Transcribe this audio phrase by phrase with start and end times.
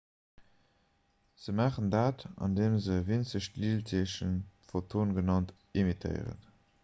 [1.41, 4.33] se maachen dat andeem se e winzegt liichtdeelchen
[4.69, 6.39] photon genannt emittéieren